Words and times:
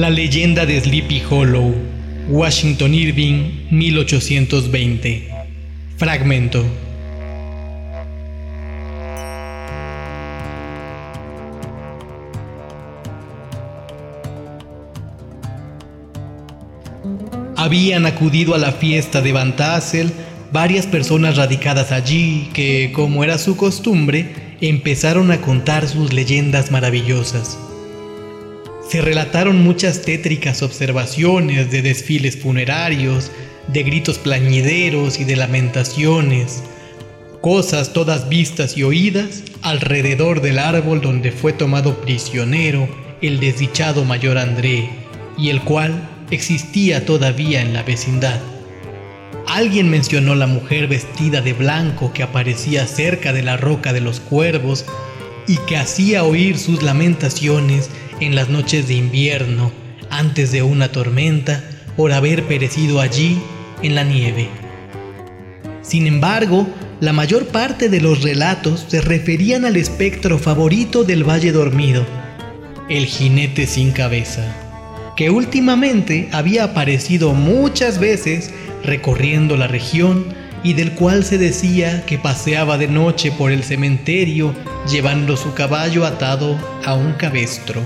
La 0.00 0.08
leyenda 0.08 0.64
de 0.64 0.80
Sleepy 0.80 1.20
Hollow, 1.28 1.74
Washington 2.30 2.94
Irving, 2.94 3.66
1820. 3.70 5.28
Fragmento. 5.98 6.64
Habían 17.56 18.06
acudido 18.06 18.54
a 18.54 18.58
la 18.58 18.72
fiesta 18.72 19.20
de 19.20 19.32
Van 19.32 19.54
Tassel 19.54 20.10
varias 20.50 20.86
personas 20.86 21.36
radicadas 21.36 21.92
allí 21.92 22.48
que, 22.54 22.90
como 22.94 23.22
era 23.22 23.36
su 23.36 23.54
costumbre, 23.54 24.56
empezaron 24.62 25.30
a 25.30 25.42
contar 25.42 25.86
sus 25.86 26.14
leyendas 26.14 26.70
maravillosas. 26.70 27.58
Se 28.90 29.00
relataron 29.00 29.62
muchas 29.62 30.02
tétricas 30.02 30.64
observaciones 30.64 31.70
de 31.70 31.80
desfiles 31.80 32.36
funerarios, 32.36 33.30
de 33.68 33.84
gritos 33.84 34.18
plañideros 34.18 35.20
y 35.20 35.24
de 35.24 35.36
lamentaciones, 35.36 36.64
cosas 37.40 37.92
todas 37.92 38.28
vistas 38.28 38.76
y 38.76 38.82
oídas 38.82 39.44
alrededor 39.62 40.40
del 40.40 40.58
árbol 40.58 41.00
donde 41.00 41.30
fue 41.30 41.52
tomado 41.52 42.00
prisionero 42.00 42.88
el 43.22 43.38
desdichado 43.38 44.04
mayor 44.04 44.38
André, 44.38 44.90
y 45.38 45.50
el 45.50 45.60
cual 45.60 46.08
existía 46.32 47.06
todavía 47.06 47.62
en 47.62 47.72
la 47.72 47.84
vecindad. 47.84 48.40
Alguien 49.46 49.88
mencionó 49.88 50.34
la 50.34 50.48
mujer 50.48 50.88
vestida 50.88 51.40
de 51.40 51.52
blanco 51.52 52.12
que 52.12 52.24
aparecía 52.24 52.88
cerca 52.88 53.32
de 53.32 53.44
la 53.44 53.56
roca 53.56 53.92
de 53.92 54.00
los 54.00 54.18
cuervos 54.18 54.84
y 55.46 55.58
que 55.58 55.76
hacía 55.76 56.24
oír 56.24 56.58
sus 56.58 56.82
lamentaciones 56.82 57.88
en 58.20 58.34
las 58.34 58.48
noches 58.48 58.88
de 58.88 58.94
invierno 58.94 59.72
antes 60.10 60.52
de 60.52 60.62
una 60.62 60.92
tormenta 60.92 61.64
por 61.96 62.12
haber 62.12 62.44
perecido 62.44 63.00
allí 63.00 63.38
en 63.82 63.94
la 63.94 64.04
nieve. 64.04 64.48
Sin 65.82 66.06
embargo, 66.06 66.66
la 67.00 67.12
mayor 67.12 67.46
parte 67.46 67.88
de 67.88 68.00
los 68.00 68.22
relatos 68.22 68.86
se 68.88 69.00
referían 69.00 69.64
al 69.64 69.76
espectro 69.76 70.38
favorito 70.38 71.04
del 71.04 71.24
Valle 71.28 71.52
Dormido, 71.52 72.04
el 72.88 73.06
jinete 73.06 73.66
sin 73.66 73.92
cabeza, 73.92 74.44
que 75.16 75.30
últimamente 75.30 76.28
había 76.32 76.64
aparecido 76.64 77.32
muchas 77.32 77.98
veces 77.98 78.50
recorriendo 78.84 79.56
la 79.56 79.66
región 79.66 80.26
y 80.62 80.74
del 80.74 80.92
cual 80.92 81.24
se 81.24 81.38
decía 81.38 82.04
que 82.04 82.18
paseaba 82.18 82.76
de 82.76 82.88
noche 82.88 83.32
por 83.32 83.50
el 83.50 83.62
cementerio 83.62 84.54
llevando 84.90 85.36
su 85.36 85.54
caballo 85.54 86.04
atado 86.04 86.58
a 86.84 86.94
un 86.94 87.14
cabestro. 87.14 87.80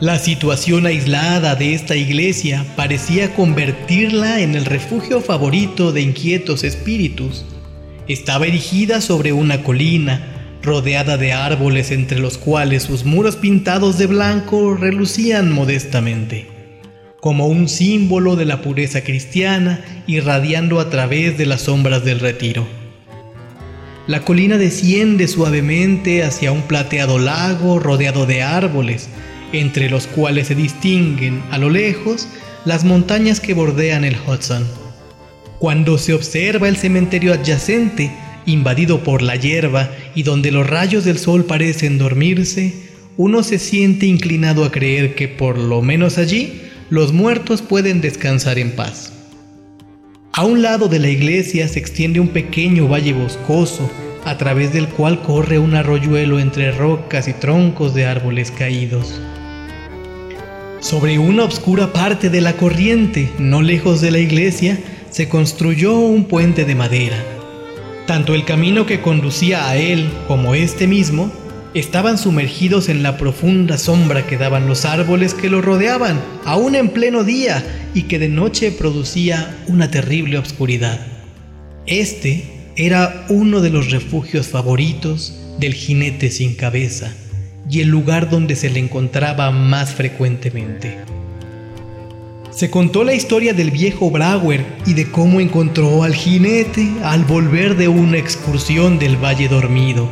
La 0.00 0.18
situación 0.18 0.86
aislada 0.86 1.56
de 1.56 1.74
esta 1.74 1.94
iglesia 1.94 2.64
parecía 2.74 3.34
convertirla 3.34 4.40
en 4.40 4.54
el 4.54 4.64
refugio 4.64 5.20
favorito 5.20 5.92
de 5.92 6.00
inquietos 6.00 6.64
espíritus. 6.64 7.44
Estaba 8.08 8.46
erigida 8.46 9.02
sobre 9.02 9.34
una 9.34 9.62
colina, 9.62 10.56
rodeada 10.62 11.18
de 11.18 11.34
árboles 11.34 11.90
entre 11.90 12.18
los 12.18 12.38
cuales 12.38 12.84
sus 12.84 13.04
muros 13.04 13.36
pintados 13.36 13.98
de 13.98 14.06
blanco 14.06 14.74
relucían 14.74 15.52
modestamente, 15.52 16.48
como 17.20 17.48
un 17.48 17.68
símbolo 17.68 18.36
de 18.36 18.46
la 18.46 18.62
pureza 18.62 19.02
cristiana 19.02 19.84
irradiando 20.06 20.80
a 20.80 20.88
través 20.88 21.36
de 21.36 21.44
las 21.44 21.60
sombras 21.60 22.06
del 22.06 22.20
retiro. 22.20 22.66
La 24.06 24.22
colina 24.22 24.56
desciende 24.56 25.28
suavemente 25.28 26.24
hacia 26.24 26.52
un 26.52 26.62
plateado 26.62 27.18
lago 27.18 27.78
rodeado 27.78 28.24
de 28.24 28.42
árboles, 28.42 29.10
entre 29.52 29.90
los 29.90 30.06
cuales 30.06 30.48
se 30.48 30.54
distinguen 30.54 31.42
a 31.50 31.58
lo 31.58 31.70
lejos 31.70 32.28
las 32.64 32.84
montañas 32.84 33.40
que 33.40 33.54
bordean 33.54 34.04
el 34.04 34.16
Hudson. 34.26 34.64
Cuando 35.58 35.98
se 35.98 36.14
observa 36.14 36.68
el 36.68 36.76
cementerio 36.76 37.34
adyacente, 37.34 38.10
invadido 38.46 39.02
por 39.02 39.22
la 39.22 39.36
hierba 39.36 39.90
y 40.14 40.22
donde 40.22 40.50
los 40.50 40.66
rayos 40.66 41.04
del 41.04 41.18
sol 41.18 41.44
parecen 41.44 41.98
dormirse, 41.98 42.74
uno 43.16 43.42
se 43.42 43.58
siente 43.58 44.06
inclinado 44.06 44.64
a 44.64 44.70
creer 44.70 45.14
que 45.14 45.28
por 45.28 45.58
lo 45.58 45.82
menos 45.82 46.16
allí 46.16 46.62
los 46.88 47.12
muertos 47.12 47.62
pueden 47.62 48.00
descansar 48.00 48.58
en 48.58 48.72
paz. 48.72 49.12
A 50.32 50.44
un 50.44 50.62
lado 50.62 50.88
de 50.88 50.98
la 50.98 51.08
iglesia 51.08 51.68
se 51.68 51.78
extiende 51.78 52.20
un 52.20 52.28
pequeño 52.28 52.88
valle 52.88 53.12
boscoso, 53.12 53.90
a 54.24 54.38
través 54.38 54.72
del 54.72 54.88
cual 54.88 55.22
corre 55.22 55.58
un 55.58 55.74
arroyuelo 55.74 56.38
entre 56.38 56.72
rocas 56.72 57.28
y 57.28 57.32
troncos 57.32 57.94
de 57.94 58.06
árboles 58.06 58.50
caídos. 58.50 59.20
Sobre 60.80 61.18
una 61.18 61.44
oscura 61.44 61.92
parte 61.92 62.30
de 62.30 62.40
la 62.40 62.56
corriente, 62.56 63.30
no 63.38 63.60
lejos 63.60 64.00
de 64.00 64.10
la 64.10 64.18
iglesia, 64.18 64.78
se 65.10 65.28
construyó 65.28 65.98
un 65.98 66.24
puente 66.24 66.64
de 66.64 66.74
madera. 66.74 67.22
Tanto 68.06 68.34
el 68.34 68.46
camino 68.46 68.86
que 68.86 69.02
conducía 69.02 69.68
a 69.68 69.76
él 69.76 70.10
como 70.26 70.54
este 70.54 70.86
mismo 70.86 71.30
estaban 71.74 72.16
sumergidos 72.16 72.88
en 72.88 73.02
la 73.02 73.18
profunda 73.18 73.76
sombra 73.76 74.26
que 74.26 74.38
daban 74.38 74.66
los 74.66 74.86
árboles 74.86 75.34
que 75.34 75.50
lo 75.50 75.60
rodeaban, 75.60 76.18
aún 76.46 76.74
en 76.74 76.88
pleno 76.88 77.24
día, 77.24 77.62
y 77.92 78.04
que 78.04 78.18
de 78.18 78.30
noche 78.30 78.72
producía 78.72 79.54
una 79.68 79.90
terrible 79.90 80.38
obscuridad. 80.38 81.06
Este 81.86 82.72
era 82.76 83.26
uno 83.28 83.60
de 83.60 83.68
los 83.68 83.90
refugios 83.90 84.48
favoritos 84.48 85.38
del 85.58 85.74
jinete 85.74 86.30
sin 86.30 86.54
cabeza, 86.54 87.14
y 87.70 87.80
el 87.80 87.88
lugar 87.88 88.28
donde 88.28 88.56
se 88.56 88.68
le 88.68 88.80
encontraba 88.80 89.50
más 89.52 89.94
frecuentemente. 89.94 90.98
Se 92.50 92.68
contó 92.68 93.04
la 93.04 93.14
historia 93.14 93.54
del 93.54 93.70
viejo 93.70 94.10
Brauer 94.10 94.66
y 94.84 94.94
de 94.94 95.08
cómo 95.10 95.40
encontró 95.40 96.02
al 96.02 96.14
jinete 96.14 96.90
al 97.04 97.24
volver 97.24 97.76
de 97.76 97.86
una 97.86 98.18
excursión 98.18 98.98
del 98.98 99.16
Valle 99.16 99.46
Dormido, 99.46 100.08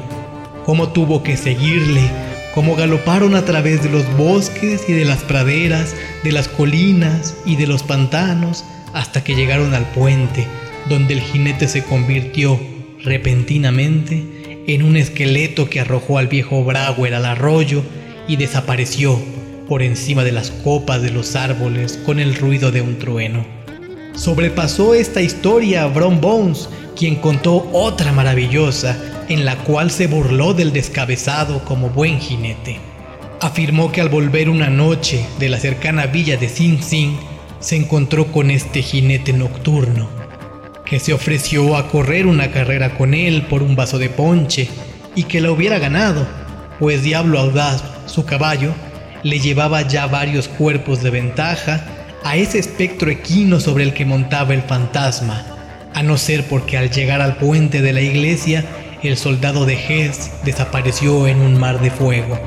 cómo 0.64 0.91
tuvo 0.91 1.24
que 1.24 1.36
seguirle, 1.36 2.08
cómo 2.54 2.76
galoparon 2.76 3.34
a 3.34 3.44
través 3.44 3.82
de 3.82 3.90
los 3.90 4.04
bosques 4.16 4.88
y 4.88 4.92
de 4.92 5.04
las 5.04 5.25
praderas, 5.25 5.96
de 6.22 6.30
las 6.30 6.46
colinas 6.46 7.34
y 7.44 7.56
de 7.56 7.66
los 7.66 7.82
pantanos, 7.82 8.64
hasta 8.94 9.25
que 9.25 9.34
llegaron 9.34 9.75
al 9.75 9.84
puente, 9.90 10.46
donde 10.88 11.14
el 11.14 11.20
jinete 11.20 11.66
se 11.66 11.82
convirtió 11.82 12.58
repentinamente 13.02 14.38
en 14.69 14.83
un 14.83 14.99
esqueleto 14.99 15.71
que 15.71 15.81
arrojó 15.81 16.19
al 16.19 16.29
viejo 16.29 16.62
Brauer 16.62 17.15
al 17.15 17.25
arroyo 17.25 17.83
y 18.29 18.37
desapareció 18.37 19.19
por 19.67 19.83
encima 19.83 20.25
de 20.25 20.33
las 20.33 20.51
copas 20.51 21.01
de 21.01 21.11
los 21.11 21.37
árboles 21.37 21.99
con 22.05 22.21
el 22.21 22.34
ruido 22.34 22.71
de 22.71 22.83
un 22.83 22.99
trueno. 22.99 23.47
Sobrepasó 24.15 24.95
esta 24.95 25.23
historia 25.23 25.84
a 25.84 25.87
Bron 25.87 26.21
Bones, 26.21 26.69
quien 26.95 27.17
contó 27.17 27.71
otra 27.73 28.12
maravillosa 28.12 29.25
en 29.31 29.47
la 29.47 29.56
cual 29.56 29.91
se 29.91 30.06
burló 30.06 30.53
del 30.53 30.75
descabezado 30.75 31.65
como 31.65 31.89
buen 31.89 32.21
jinete. 32.21 32.79
Afirmó 33.41 33.91
que 33.91 34.03
al 34.03 34.11
volver 34.11 34.50
una 34.50 34.69
noche 34.69 35.25
de 35.39 35.49
la 35.49 35.59
cercana 35.59 36.06
villa 36.06 36.37
de 36.37 36.50
Sing 36.50 36.83
Sing, 36.83 37.17
se 37.59 37.77
encontró 37.77 38.31
con 38.33 38.50
este 38.50 38.83
jinete 38.83 39.33
nocturno 39.33 40.18
que 40.88 40.99
se 40.99 41.12
ofreció 41.12 41.76
a 41.76 41.88
correr 41.88 42.26
una 42.26 42.50
carrera 42.50 42.94
con 42.94 43.15
él 43.15 43.43
por 43.43 43.62
un 43.62 43.76
vaso 43.76 43.99
de 43.99 44.09
ponche 44.09 44.69
y 45.15 45.25
que 45.25 45.41
la 45.41 45.50
hubiera 45.50 45.78
ganado, 45.78 46.26
pues 46.78 47.03
Diablo 47.03 47.38
Audaz, 47.38 47.82
su 48.06 48.25
caballo, 48.25 48.72
le 49.22 49.41
llevaba 49.41 49.82
ya 49.82 50.06
varios 50.06 50.49
cuerpos 50.49 51.03
de 51.03 51.10
ventaja 51.10 51.84
a 52.25 52.37
ese 52.37 52.59
espectro 52.59 53.10
equino 53.10 53.60
sobre 53.60 53.84
el 53.84 53.93
que 53.93 54.04
montaba 54.04 54.54
el 54.54 54.62
fantasma, 54.62 55.44
a 55.94 56.03
no 56.03 56.16
ser 56.16 56.44
porque 56.44 56.78
al 56.78 56.91
llegar 56.91 57.20
al 57.20 57.37
puente 57.37 57.82
de 57.82 57.93
la 57.93 58.00
iglesia, 58.00 58.65
el 59.03 59.16
soldado 59.16 59.66
de 59.66 59.75
Hess 59.75 60.31
desapareció 60.44 61.26
en 61.26 61.41
un 61.41 61.59
mar 61.59 61.81
de 61.81 61.91
fuego. 61.91 62.38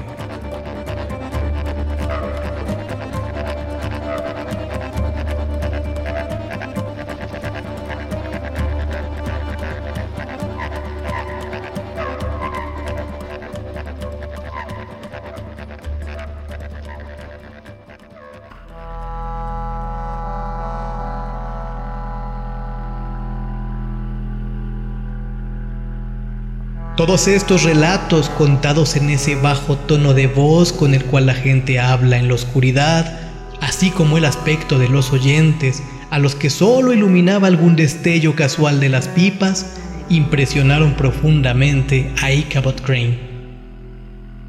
Todos 27.02 27.28
estos 27.28 27.64
relatos 27.64 28.30
contados 28.30 28.96
en 28.96 29.10
ese 29.10 29.34
bajo 29.34 29.76
tono 29.76 30.14
de 30.14 30.28
voz 30.28 30.72
con 30.72 30.94
el 30.94 31.04
cual 31.04 31.26
la 31.26 31.34
gente 31.34 31.80
habla 31.80 32.20
en 32.20 32.28
la 32.28 32.36
oscuridad, 32.36 33.20
así 33.60 33.90
como 33.90 34.20
el 34.20 34.26
aspecto 34.26 34.78
de 34.78 34.88
los 34.88 35.12
oyentes, 35.12 35.82
a 36.12 36.20
los 36.20 36.36
que 36.36 36.52
solo 36.52 36.94
iluminaba 36.94 37.48
algún 37.48 37.76
destello 37.76 38.36
casual 38.36 38.80
de 38.80 38.90
las 38.90 39.08
pipas, 39.08 39.66
impresionaron 40.10 40.94
profundamente 40.94 42.12
a 42.22 42.32
Ichabod 42.32 42.76
Crane. 42.82 43.18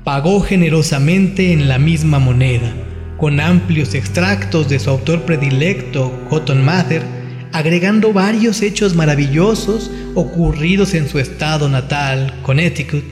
Pagó 0.05 0.43
generosamente 0.43 1.55
en 1.55 1.69
la 1.69 1.79
misma 1.79 2.19
moneda, 2.19 2.71
con 3.17 3.41
amplios 3.41 3.95
extractos 3.95 4.69
de 4.69 4.79
su 4.79 4.91
autor 4.91 5.23
predilecto, 5.23 6.13
Cotton 6.29 6.63
Mather, 6.63 7.22
agregando 7.53 8.13
varios 8.13 8.63
hechos 8.63 8.95
maravillosos 8.95 9.91
ocurridos 10.15 10.95
en 10.95 11.09
su 11.09 11.19
estado 11.19 11.69
natal, 11.69 12.35
Connecticut, 12.43 13.05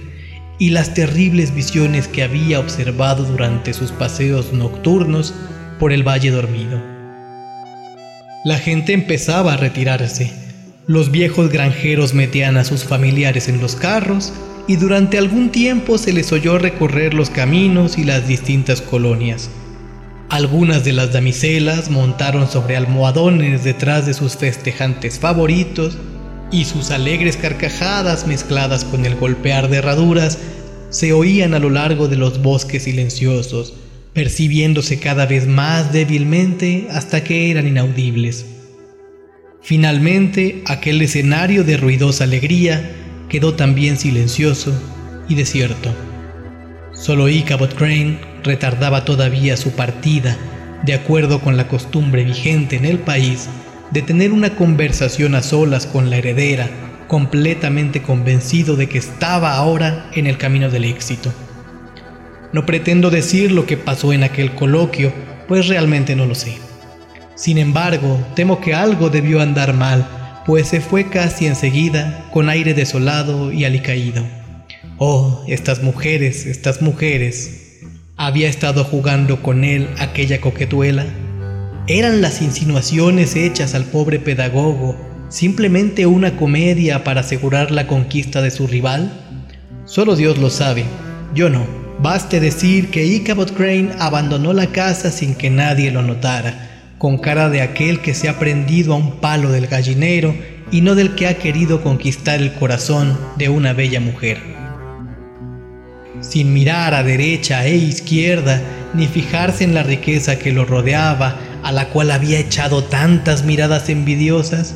y 0.59 0.71
las 0.71 0.95
terribles 0.95 1.55
visiones 1.55 2.09
que 2.09 2.23
había 2.23 2.61
observado 2.61 3.25
durante 3.25 3.73
sus 3.73 3.93
paseos 3.93 4.53
nocturnos 4.53 5.35
por 5.79 5.93
el 5.93 6.07
Valle 6.07 6.31
Dormido. 6.31 6.81
La 8.45 8.59
gente 8.59 8.93
empezaba 8.93 9.55
a 9.55 9.57
retirarse. 9.57 10.33
Los 10.87 11.11
viejos 11.11 11.51
granjeros 11.51 12.15
metían 12.15 12.57
a 12.57 12.65
sus 12.65 12.85
familiares 12.85 13.49
en 13.49 13.61
los 13.61 13.77
carros 13.77 14.33
y 14.67 14.77
durante 14.77 15.19
algún 15.19 15.51
tiempo 15.51 15.99
se 15.99 16.13
les 16.13 16.33
oyó 16.33 16.59
recorrer 16.59 17.15
los 17.15 17.31
caminos 17.31 17.99
y 17.99 18.05
las 18.05 18.27
distintas 18.29 18.81
colonias. 18.81 19.51
Algunas 20.31 20.85
de 20.85 20.93
las 20.93 21.12
damiselas 21.12 21.91
montaron 21.91 22.49
sobre 22.49 22.77
almohadones 22.77 23.65
detrás 23.65 24.06
de 24.06 24.15
sus 24.15 24.37
festejantes 24.37 25.19
favoritos 25.19 25.99
y 26.53 26.67
sus 26.67 26.93
alegres 26.93 27.37
carcajadas 27.37 28.29
mezcladas 28.29 28.85
con 28.85 29.05
el 29.06 29.17
golpear 29.17 29.69
de 29.69 29.79
herraduras 29.79 30.38
se 30.91 31.12
oían 31.12 31.53
a 31.55 31.59
lo 31.59 31.69
largo 31.69 32.06
de 32.06 32.15
los 32.15 32.43
bosques 32.43 32.85
silenciosos, 32.85 33.75
percibiéndose 34.12 35.00
cada 35.00 35.27
vez 35.27 35.49
más 35.49 35.93
débilmente 35.93 36.87
hasta 36.93 37.25
que 37.25 37.50
eran 37.50 37.67
inaudibles. 37.67 38.47
Finalmente, 39.62 40.62
aquel 40.67 41.03
escenario 41.03 41.65
de 41.65 41.77
ruidosa 41.77 42.23
alegría 42.23 42.88
quedó 43.29 43.55
también 43.55 43.99
silencioso 43.99 44.73
y 45.29 45.35
desierto. 45.35 45.93
Solo 46.93 47.29
Ichabod 47.29 47.75
Crane 47.75 48.30
retardaba 48.43 49.05
todavía 49.05 49.57
su 49.57 49.73
partida, 49.73 50.37
de 50.85 50.95
acuerdo 50.95 51.41
con 51.41 51.57
la 51.57 51.69
costumbre 51.69 52.25
vigente 52.25 52.77
en 52.77 52.85
el 52.85 52.99
país 52.99 53.49
de 53.91 54.03
tener 54.03 54.33
una 54.33 54.55
conversación 54.55 55.35
a 55.35 55.43
solas 55.43 55.87
con 55.87 56.11
la 56.11 56.17
heredera, 56.17 56.69
completamente 57.09 58.03
convencido 58.03 58.77
de 58.77 58.89
que 58.89 58.99
estaba 58.99 59.57
ahora 59.57 60.11
en 60.15 60.27
el 60.27 60.39
camino 60.39 60.71
del 60.71 60.85
éxito. 60.85 61.33
No 62.53 62.67
pretendo 62.67 63.11
decir 63.11 63.51
lo 63.51 63.67
que 63.67 63.77
pasó 63.77 64.13
en 64.13 64.23
aquel 64.23 64.55
coloquio, 64.55 65.13
pues 65.49 65.67
realmente 65.67 66.15
no 66.15 66.27
lo 66.27 66.35
sé. 66.35 66.57
Sin 67.35 67.59
embargo, 67.59 68.19
temo 68.35 68.61
que 68.61 68.75
algo 68.75 69.11
debió 69.11 69.41
andar 69.41 69.75
mal, 69.75 70.07
pues 70.47 70.69
se 70.69 70.81
fue 70.81 71.09
casi 71.09 71.47
enseguida, 71.47 72.27
con 72.33 72.49
aire 72.49 72.75
desolado 72.75 73.53
y 73.53 73.65
alicaído. 73.65 74.25
Oh, 74.99 75.45
estas 75.49 75.83
mujeres, 75.83 76.47
estas 76.47 76.83
mujeres, 76.83 77.60
había 78.20 78.50
estado 78.50 78.84
jugando 78.84 79.40
con 79.40 79.64
él 79.64 79.88
aquella 79.99 80.43
coquetuela? 80.43 81.06
¿Eran 81.87 82.20
las 82.20 82.43
insinuaciones 82.43 83.34
hechas 83.34 83.75
al 83.75 83.84
pobre 83.84 84.19
pedagogo 84.19 84.94
simplemente 85.31 86.05
una 86.05 86.37
comedia 86.37 87.02
para 87.02 87.22
asegurar 87.22 87.70
la 87.70 87.87
conquista 87.87 88.43
de 88.43 88.50
su 88.50 88.67
rival? 88.67 89.11
Solo 89.87 90.17
Dios 90.17 90.37
lo 90.37 90.50
sabe, 90.50 90.84
yo 91.34 91.49
no. 91.49 91.67
Baste 92.02 92.40
decir 92.40 92.90
que 92.90 93.06
Ichabod 93.06 93.52
Crane 93.52 93.93
abandonó 93.99 94.52
la 94.52 94.67
casa 94.67 95.11
sin 95.11 95.34
que 95.34 95.49
nadie 95.49 95.90
lo 95.90 96.02
notara, 96.02 96.93
con 96.99 97.17
cara 97.17 97.49
de 97.49 97.62
aquel 97.62 98.00
que 98.00 98.12
se 98.12 98.28
ha 98.28 98.38
prendido 98.38 98.93
a 98.93 98.96
un 98.96 99.12
palo 99.20 99.50
del 99.50 99.67
gallinero 99.67 100.34
y 100.70 100.82
no 100.82 100.94
del 100.94 101.14
que 101.14 101.26
ha 101.26 101.38
querido 101.38 101.82
conquistar 101.82 102.43
el 102.43 102.52
corazón 102.52 103.19
de 103.38 103.49
una 103.49 103.72
bella 103.72 104.00
mujer 104.00 104.61
sin 106.20 106.52
mirar 106.52 106.94
a 106.94 107.02
derecha 107.02 107.67
e 107.67 107.76
izquierda, 107.76 108.62
ni 108.94 109.06
fijarse 109.06 109.64
en 109.64 109.75
la 109.75 109.82
riqueza 109.82 110.38
que 110.38 110.52
lo 110.52 110.64
rodeaba, 110.64 111.37
a 111.62 111.72
la 111.72 111.88
cual 111.88 112.11
había 112.11 112.38
echado 112.38 112.84
tantas 112.84 113.44
miradas 113.44 113.88
envidiosas, 113.88 114.75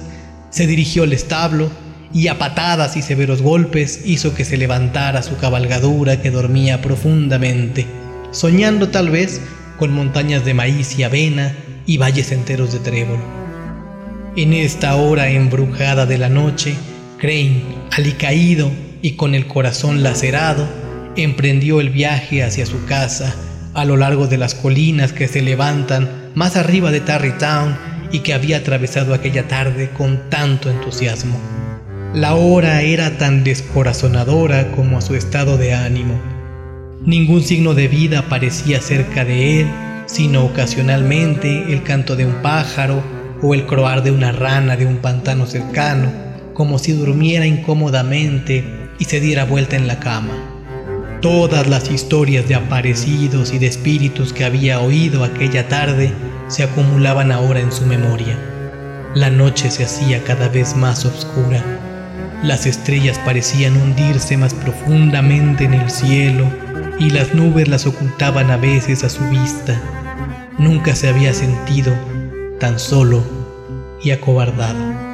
se 0.50 0.66
dirigió 0.66 1.02
al 1.02 1.12
establo 1.12 1.70
y 2.12 2.28
a 2.28 2.38
patadas 2.38 2.96
y 2.96 3.02
severos 3.02 3.42
golpes 3.42 4.02
hizo 4.04 4.34
que 4.34 4.44
se 4.44 4.56
levantara 4.56 5.22
su 5.22 5.36
cabalgadura 5.36 6.22
que 6.22 6.30
dormía 6.30 6.80
profundamente, 6.80 7.86
soñando 8.30 8.88
tal 8.88 9.10
vez 9.10 9.40
con 9.78 9.92
montañas 9.92 10.44
de 10.44 10.54
maíz 10.54 10.96
y 10.98 11.02
avena 11.02 11.54
y 11.86 11.98
valles 11.98 12.30
enteros 12.30 12.72
de 12.72 12.78
trébol. 12.78 13.18
En 14.36 14.52
esta 14.52 14.94
hora 14.96 15.28
embrujada 15.28 16.06
de 16.06 16.18
la 16.18 16.28
noche, 16.28 16.76
Crane, 17.18 17.62
alicaído 17.90 18.70
y 19.02 19.12
con 19.12 19.34
el 19.34 19.46
corazón 19.46 20.02
lacerado, 20.02 20.66
emprendió 21.16 21.80
el 21.80 21.90
viaje 21.90 22.42
hacia 22.42 22.66
su 22.66 22.84
casa 22.86 23.34
a 23.74 23.84
lo 23.84 23.96
largo 23.96 24.26
de 24.26 24.38
las 24.38 24.54
colinas 24.54 25.12
que 25.12 25.28
se 25.28 25.42
levantan 25.42 26.08
más 26.34 26.56
arriba 26.56 26.90
de 26.90 27.00
Tarrytown 27.00 27.76
y 28.12 28.20
que 28.20 28.32
había 28.32 28.58
atravesado 28.58 29.14
aquella 29.14 29.48
tarde 29.48 29.90
con 29.90 30.30
tanto 30.30 30.70
entusiasmo. 30.70 31.36
La 32.14 32.34
hora 32.34 32.82
era 32.82 33.18
tan 33.18 33.42
descorazonadora 33.42 34.70
como 34.72 34.98
a 34.98 35.00
su 35.00 35.16
estado 35.16 35.58
de 35.58 35.74
ánimo. 35.74 36.14
Ningún 37.04 37.42
signo 37.42 37.74
de 37.74 37.88
vida 37.88 38.28
parecía 38.28 38.80
cerca 38.80 39.24
de 39.24 39.60
él, 39.60 39.66
sino 40.06 40.44
ocasionalmente 40.44 41.72
el 41.72 41.82
canto 41.82 42.14
de 42.14 42.26
un 42.26 42.34
pájaro 42.34 43.02
o 43.42 43.52
el 43.54 43.66
croar 43.66 44.04
de 44.04 44.12
una 44.12 44.30
rana 44.30 44.76
de 44.76 44.86
un 44.86 44.98
pantano 44.98 45.46
cercano, 45.46 46.12
como 46.54 46.78
si 46.78 46.92
durmiera 46.92 47.46
incómodamente 47.46 48.64
y 49.00 49.06
se 49.06 49.18
diera 49.18 49.44
vuelta 49.44 49.74
en 49.74 49.88
la 49.88 49.98
cama. 49.98 50.53
Todas 51.24 51.66
las 51.68 51.90
historias 51.90 52.46
de 52.48 52.54
aparecidos 52.54 53.54
y 53.54 53.58
de 53.58 53.66
espíritus 53.66 54.34
que 54.34 54.44
había 54.44 54.80
oído 54.80 55.24
aquella 55.24 55.68
tarde 55.68 56.12
se 56.48 56.64
acumulaban 56.64 57.32
ahora 57.32 57.60
en 57.60 57.72
su 57.72 57.86
memoria. 57.86 58.38
La 59.14 59.30
noche 59.30 59.70
se 59.70 59.84
hacía 59.84 60.22
cada 60.22 60.50
vez 60.50 60.76
más 60.76 61.06
oscura. 61.06 61.64
Las 62.42 62.66
estrellas 62.66 63.18
parecían 63.24 63.74
hundirse 63.74 64.36
más 64.36 64.52
profundamente 64.52 65.64
en 65.64 65.72
el 65.72 65.90
cielo 65.90 66.44
y 66.98 67.08
las 67.08 67.34
nubes 67.34 67.68
las 67.68 67.86
ocultaban 67.86 68.50
a 68.50 68.58
veces 68.58 69.02
a 69.02 69.08
su 69.08 69.26
vista. 69.30 69.80
Nunca 70.58 70.94
se 70.94 71.08
había 71.08 71.32
sentido 71.32 71.94
tan 72.60 72.78
solo 72.78 73.24
y 74.02 74.10
acobardado. 74.10 75.13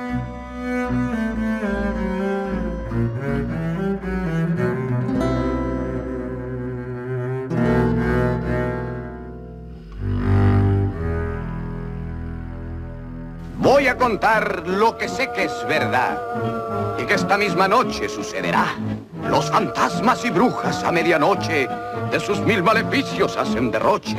Contar 14.10 14.66
lo 14.66 14.98
que 14.98 15.08
sé 15.08 15.30
que 15.30 15.44
es 15.44 15.64
verdad 15.68 16.18
y 16.98 17.04
que 17.04 17.14
esta 17.14 17.38
misma 17.38 17.68
noche 17.68 18.08
sucederá. 18.08 18.74
Los 19.22 19.48
fantasmas 19.48 20.24
y 20.24 20.30
brujas 20.30 20.82
a 20.82 20.90
medianoche 20.90 21.68
de 22.10 22.18
sus 22.18 22.40
mil 22.40 22.60
maleficios 22.60 23.36
hacen 23.36 23.70
derroche. 23.70 24.16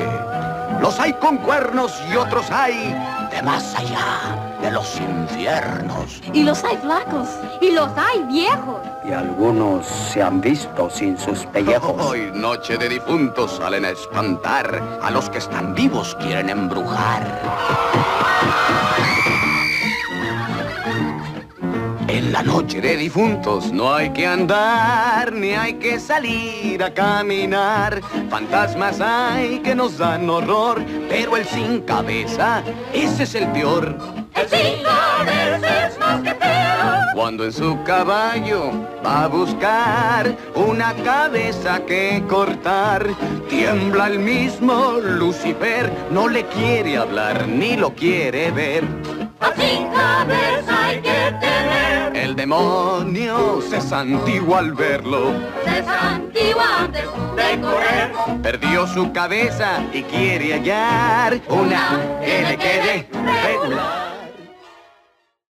Los 0.80 0.98
hay 0.98 1.12
con 1.12 1.40
cuernos 1.40 1.92
y 2.10 2.16
otros 2.16 2.50
hay 2.52 2.96
de 3.32 3.42
más 3.44 3.76
allá 3.76 4.58
de 4.62 4.72
los 4.72 4.98
infiernos. 4.98 6.22
Y 6.32 6.44
los 6.44 6.64
hay 6.64 6.78
flacos 6.78 7.28
y 7.60 7.72
los 7.72 7.90
hay 7.98 8.24
viejos. 8.30 8.80
Y 9.04 9.12
algunos 9.12 9.86
se 9.86 10.24
han 10.24 10.40
visto 10.40 10.90
sin 10.90 11.18
sus 11.18 11.46
pellejos. 11.48 12.02
Hoy 12.06 12.32
noche 12.34 12.78
de 12.78 12.88
difuntos 12.88 13.58
salen 13.58 13.84
a 13.84 13.90
espantar, 13.90 14.82
a 15.02 15.12
los 15.12 15.30
que 15.30 15.40
están 15.40 15.76
vivos 15.76 16.16
quieren 16.22 16.50
embrujar. 16.50 17.42
En 22.12 22.34
la 22.34 22.44
noche 22.44 22.82
de 22.82 22.98
difuntos 22.98 23.72
no 23.72 23.96
hay 23.96 24.10
que 24.10 24.28
andar, 24.28 25.32
ni 25.32 25.54
hay 25.54 25.76
que 25.76 25.98
salir 25.98 26.84
a 26.84 26.94
caminar. 26.94 28.02
Fantasmas 28.30 29.00
hay 29.00 29.60
que 29.60 29.74
nos 29.74 29.98
dan 29.98 30.30
horror, 30.30 30.84
pero 31.08 31.38
el 31.38 31.46
sin 31.46 31.80
cabeza, 31.84 32.64
ese 32.92 33.24
es 33.24 33.36
el 33.36 33.48
peor. 33.54 33.96
El 34.36 34.50
sin 34.50 34.84
cabeza 34.84 35.88
es 35.88 36.00
más 36.00 36.22
que 36.22 36.36
peor. 36.36 36.52
Cuando 37.16 37.46
en 37.46 37.54
su 37.54 37.82
caballo 37.84 38.72
va 39.06 39.24
a 39.24 39.28
buscar 39.28 40.36
una 40.54 40.94
cabeza 41.06 41.80
que 41.86 42.22
cortar, 42.28 43.08
tiembla 43.50 44.08
el 44.08 44.20
mismo 44.20 44.98
Lucifer, 45.02 45.90
no 46.12 46.28
le 46.28 46.46
quiere 46.48 46.98
hablar 46.98 47.48
ni 47.48 47.78
lo 47.78 47.96
quiere 47.96 48.52
ver. 48.52 48.84
Al 49.40 49.56
sin 49.56 49.88
cabeza 49.88 50.86
hay 50.88 50.98
que 50.98 51.38
tener. 51.40 51.91
El 52.32 52.38
demonio 52.38 53.62
se 53.62 53.82
santigua 53.82 54.60
al 54.60 54.72
verlo, 54.72 55.34
Se 55.66 55.84
santigua 55.84 56.64
antes 56.80 57.04
de 57.36 57.60
correr. 57.60 58.12
perdió 58.42 58.88
su 58.88 59.12
cabeza 59.12 59.84
y 59.92 60.02
quiere 60.04 60.54
hallar 60.54 61.42
una 61.50 62.00
que 62.24 62.44
le 62.44 62.58
quede 62.58 63.10
regular. 63.44 64.01